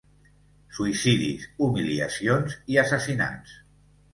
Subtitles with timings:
[0.77, 3.57] Suïcidis, humiliacions i assassinats.